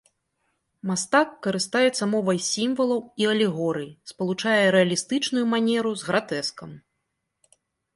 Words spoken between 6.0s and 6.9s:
з гратэскам.